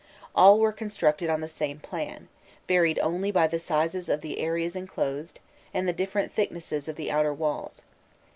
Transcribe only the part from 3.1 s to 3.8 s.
by the